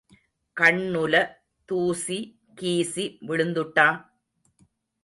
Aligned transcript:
கண்ணுல 0.57 1.15
தூசி 1.69 2.19
கீசி 2.57 3.05
விழுந்துட்டா? 3.27 3.87